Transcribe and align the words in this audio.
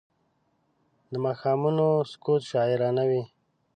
د 1.11 1.13
ماښامونو 1.25 1.87
سکوت 2.11 2.41
شاعرانه 2.51 3.03
وي 3.09 3.23